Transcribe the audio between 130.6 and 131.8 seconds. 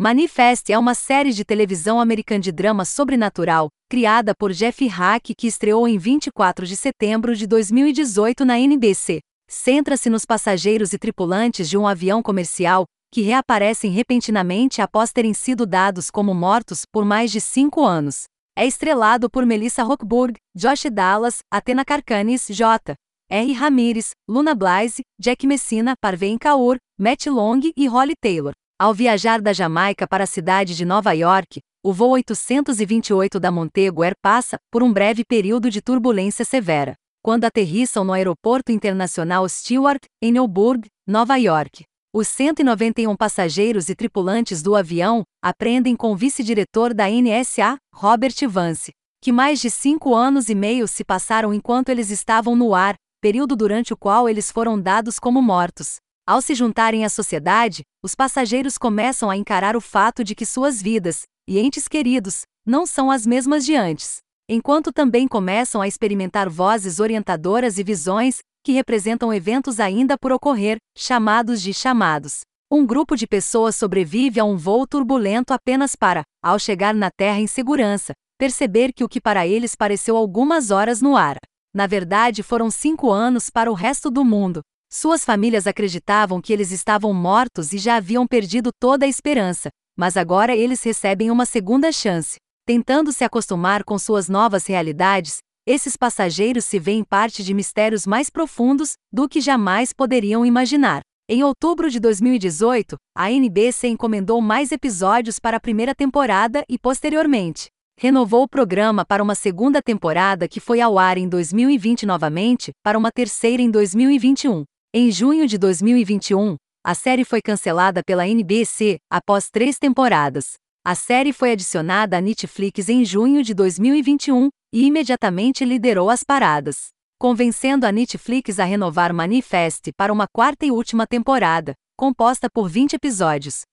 e última temporada,